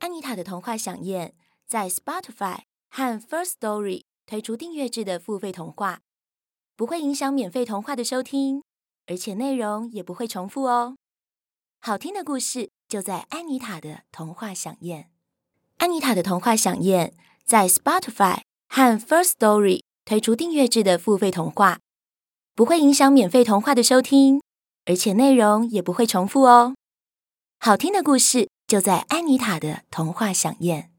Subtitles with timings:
[0.00, 1.34] 安妮塔的童话饗宴
[1.66, 6.00] 在 Spotify 和 First Story 推出订阅制的付费童话，
[6.74, 8.62] 不会影响免费童话的收听，
[9.06, 10.96] 而且内容也不会重复哦。
[11.80, 15.10] 好听的故事就在安妮塔的童话饗宴。
[15.76, 17.12] 安妮塔的童话饗宴
[17.44, 18.40] 在 Spotify
[18.70, 21.78] 和 First Story 推出订阅制的付费童话，
[22.54, 24.40] 不会影响免费童话的收听，
[24.86, 26.74] 而且内容也不会重复哦。
[27.58, 30.92] 好听的故事就在安妮塔的童话饗宴。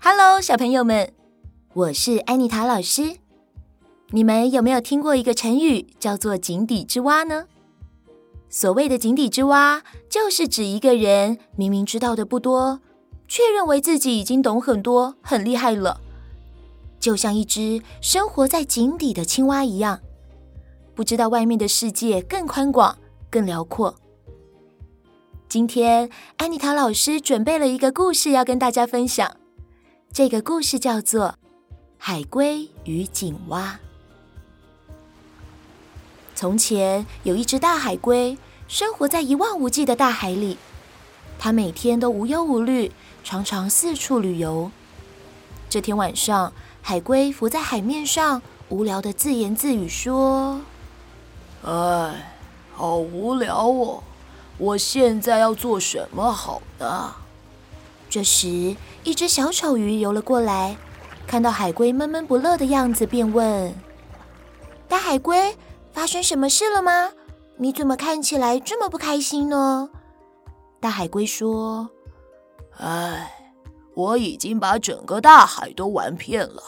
[0.00, 1.12] Hello，小朋友们，
[1.74, 3.18] 我是安妮塔老师。
[4.08, 7.44] 你们有没有听过一个成语叫做“井底之蛙”呢？
[8.48, 12.80] 所谓的井底之蛙，就是指一个人明明知道的不多，
[13.28, 16.00] 却认为自己已经懂很多，很厉害了，
[16.98, 20.00] 就像一只生活在井底的青蛙一样，
[20.94, 22.96] 不知道外面的世界更宽广、
[23.28, 23.94] 更辽阔。
[25.50, 29.36] 今天，安妮塔老师准备了一个故事要跟大家分享，
[30.12, 31.26] 这个故事叫做
[31.98, 33.80] 《海龟与井蛙》。
[36.36, 40.56] 从前有一只大海龟，生活在一望无际的大海里。
[41.36, 42.92] 它每天都无忧无虑，
[43.24, 44.70] 常常四处旅游。
[45.68, 50.60] 这天晚上，海龟浮在海面上，无聊地自言自语说
[51.66, 52.36] ：“哎，
[52.72, 54.04] 好无聊哦！
[54.60, 57.12] 我现在要做什么好呢？”
[58.08, 60.76] 这时，一只小丑鱼游了过来，
[61.26, 63.74] 看到海龟闷闷不乐的样子，便问
[64.86, 65.56] ：“大海龟。”
[65.92, 67.10] 发生什么事了吗？
[67.56, 69.90] 你怎么看起来这么不开心呢？
[70.78, 71.90] 大海龟说
[72.78, 73.52] ：“哎，
[73.94, 76.62] 我已经把整个大海都玩遍了，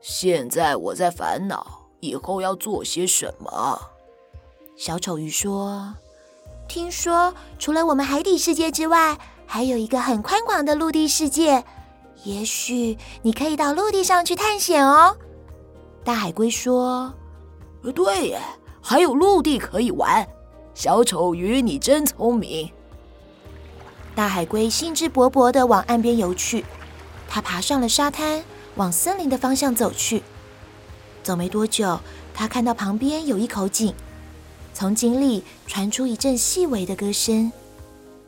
[0.00, 3.80] 现在我在烦恼以后要做些什么。”
[4.78, 5.94] 小丑鱼说
[6.68, 11.64] ：“听说除了我们海底世界之外，还有一个很宽广的陆地世界，
[12.24, 15.16] 也许你可以到陆地上去探险哦。”
[16.04, 17.12] 大海龟说。
[17.94, 18.40] 对耶，
[18.80, 20.24] 还有陆地可以玩。
[20.72, 22.70] 小丑鱼，你真聪明。
[24.14, 26.64] 大海龟兴致勃勃地往岸边游去，
[27.28, 28.44] 它爬上了沙滩，
[28.76, 30.22] 往森林的方向走去。
[31.24, 31.98] 走没多久，
[32.32, 33.92] 它看到旁边有一口井，
[34.74, 37.52] 从井里传出一阵细微的歌声。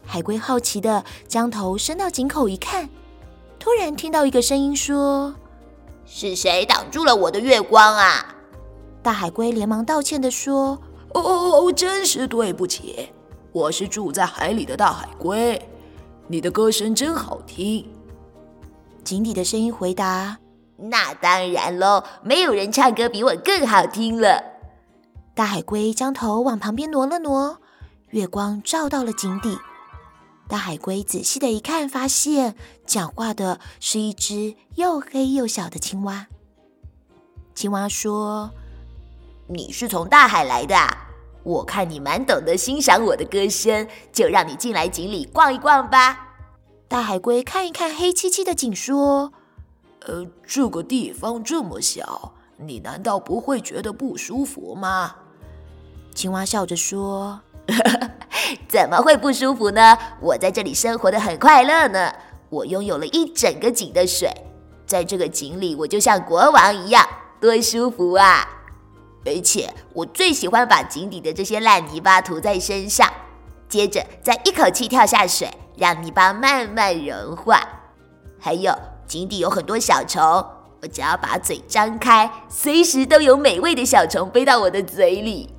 [0.06, 2.88] 海龟好奇地将头伸到井口一看，
[3.58, 5.34] 突然听到一个声音说
[6.04, 8.36] ：“是谁挡住了我的月光啊？”
[9.02, 10.78] 大海龟连忙道歉地说
[11.14, 13.08] ：“哦，真是对不起，
[13.52, 15.60] 我是住在海里的大海龟。
[16.26, 17.86] 你的歌声真好听。”
[19.02, 20.38] 井底的声音回答
[20.76, 24.42] ：“那当然喽，没有人唱歌比我更好听了。”
[25.34, 27.58] 大海龟将头往旁边挪了挪，
[28.10, 29.58] 月光照到了井底。
[30.46, 32.54] 大海龟仔细的一看，发现
[32.86, 36.26] 讲话的是一只又黑又小的青蛙。
[37.54, 38.50] 青蛙说。
[39.46, 40.74] 你是从大海来的？
[41.42, 46.28] 我看你蛮懂得欣赏我的歌声，就让你进来井里逛一逛吧。
[46.88, 49.34] 大海龟看一看黑漆漆的井，说
[50.06, 55.16] ：“呃，这个地方这么小，你难道不会觉得不舒服吗？”
[56.14, 57.40] 青蛙笑着说
[58.68, 59.98] ：“怎么会不舒服呢？
[60.20, 62.12] 我在这里生活得很快乐呢。
[62.50, 64.30] 我拥有了一整个井的水，
[64.86, 67.04] 在这个井里，我就像国王一样，
[67.40, 68.46] 多舒服啊！”
[69.26, 73.10] 而且我最喜欢把井底的这些烂泥巴涂在身上，
[73.68, 77.60] 接着再一口气跳下水，让泥巴慢慢融化。
[78.38, 78.72] 还有
[79.06, 80.22] 井底有很多小虫，
[80.82, 85.50] 我只要把嘴张开，随时都有美味的小虫飞到我的嘴里。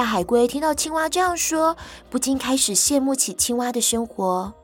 [0.00, 1.76] 大海龟听到青蛙这样说，
[2.08, 4.54] 不禁开始羡慕起青蛙的生活。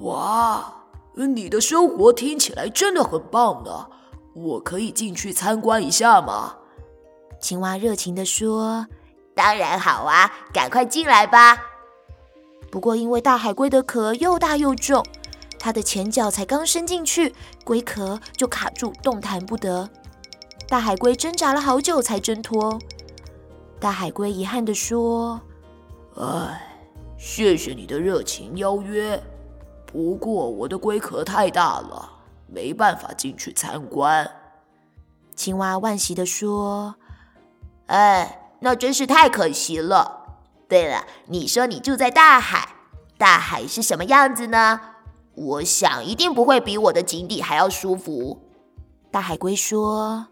[0.00, 0.74] 哇，
[1.14, 3.86] 你的生活听起来真的很棒呢！
[4.34, 6.56] 我可以进去参观一下吗？
[7.40, 8.86] 青蛙热情地说
[9.34, 11.56] ：“当然好啊，赶快进来吧。”
[12.70, 15.02] 不过，因为大海龟的壳又大又重，
[15.58, 17.34] 它的前脚才刚伸进去，
[17.64, 19.88] 龟壳就卡住，动弹不得。
[20.68, 22.78] 大海龟挣扎了好久才挣脱。
[23.78, 25.40] 大海龟遗憾地说
[26.18, 26.78] ：“哎，
[27.18, 29.22] 谢谢你的热情邀约，
[29.84, 32.10] 不过我的龟壳太大了，
[32.46, 34.28] 没办法进去参观。
[35.34, 36.94] 青蛙惋惜地说
[37.86, 40.38] ：“哎，那真是太可惜了。
[40.66, 42.70] 对了，你说你住在大海，
[43.18, 44.80] 大海是什么样子呢？
[45.34, 48.42] 我想一定不会比我的井底还要舒服。”
[49.12, 50.28] 大海龟说：“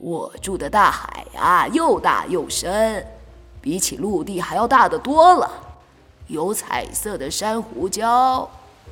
[0.00, 3.06] 我住的大海啊，又大又深，
[3.60, 5.50] 比起陆地还要大得多了。
[6.26, 8.48] 有彩色的珊瑚礁，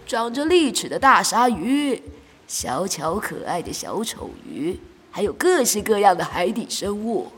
[0.07, 2.03] 长着利齿的大鲨鱼，
[2.47, 4.79] 小巧可爱的小丑鱼。”
[5.11, 7.33] 还有各式各样的海底生物，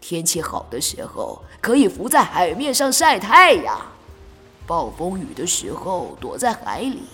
[0.00, 3.80] 天气好的时候可以浮在海面上晒太阳，
[4.66, 7.04] 暴风雨的时候躲在海里，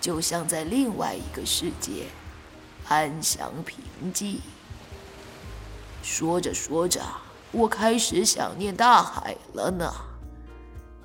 [0.00, 2.04] 就像在另外一个世界，
[2.88, 4.40] 安详平静。
[6.04, 7.00] 说着说着，
[7.50, 9.90] 我开始想念大海了呢。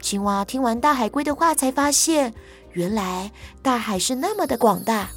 [0.01, 2.33] 青蛙听完大海龟的话，才发现
[2.73, 3.31] 原来
[3.61, 5.09] 大海是那么的广大。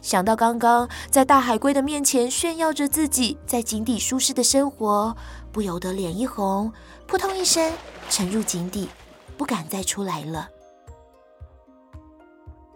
[0.00, 5.14] 想到刚刚在大海龟的面前炫耀着自己在井底舒适的生活，
[5.52, 6.72] 不由得脸一红，
[7.06, 7.70] 扑通一声
[8.08, 8.88] 沉入井底，
[9.36, 10.48] 不敢再出来了。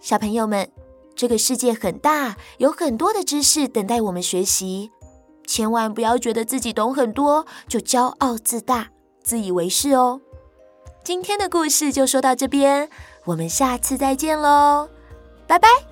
[0.00, 0.70] 小朋友们，
[1.16, 4.90] 这个世界很大，有很多的知识等待我们学习，
[5.48, 8.90] 千万不要觉得自己懂很多就骄傲自大、
[9.22, 10.20] 自以为是哦。
[11.02, 12.90] 今天的故事就说到这边，
[13.24, 14.90] 我们下次再见喽，
[15.46, 15.87] 拜拜。